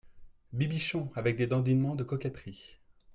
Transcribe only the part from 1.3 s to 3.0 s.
des dandinements de coquetterie.